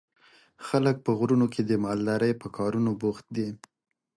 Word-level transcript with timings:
خلک 0.67 0.95
په 1.05 1.11
غرونو 1.19 1.47
کې 1.53 1.61
د 1.65 1.71
مالدارۍ 1.83 2.33
په 2.41 2.47
کارونو 2.57 2.91
بوخت 3.01 3.25
دي. 3.35 3.47